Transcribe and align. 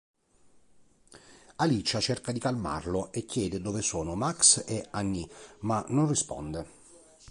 Alicia 1.57 1.99
cerca 1.99 2.31
di 2.31 2.39
calmarlo 2.39 3.11
e 3.11 3.23
chiede 3.23 3.61
dove 3.61 3.83
sono 3.83 4.15
Max 4.15 4.63
e 4.67 4.87
Annie, 4.89 5.29
ma 5.59 5.85
non 5.89 6.07
risponde. 6.09 6.65